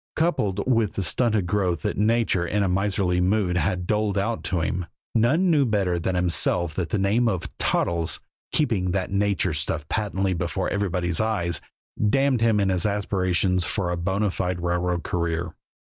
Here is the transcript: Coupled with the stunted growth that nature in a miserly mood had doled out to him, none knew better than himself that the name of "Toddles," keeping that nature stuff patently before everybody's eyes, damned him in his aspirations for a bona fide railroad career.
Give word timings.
Coupled 0.15 0.61
with 0.65 0.93
the 0.93 1.03
stunted 1.03 1.45
growth 1.45 1.83
that 1.83 1.95
nature 1.95 2.43
in 2.47 2.63
a 2.63 2.67
miserly 2.67 3.21
mood 3.21 3.55
had 3.55 3.85
doled 3.85 4.17
out 4.17 4.43
to 4.45 4.61
him, 4.61 4.87
none 5.13 5.51
knew 5.51 5.63
better 5.63 5.99
than 5.99 6.15
himself 6.15 6.73
that 6.73 6.89
the 6.89 6.97
name 6.97 7.27
of 7.27 7.55
"Toddles," 7.59 8.19
keeping 8.51 8.93
that 8.93 9.11
nature 9.11 9.53
stuff 9.53 9.87
patently 9.89 10.33
before 10.33 10.69
everybody's 10.71 11.21
eyes, 11.21 11.61
damned 12.09 12.41
him 12.41 12.59
in 12.59 12.69
his 12.69 12.87
aspirations 12.87 13.63
for 13.63 13.91
a 13.91 13.95
bona 13.95 14.31
fide 14.31 14.61
railroad 14.63 15.03
career. 15.03 15.51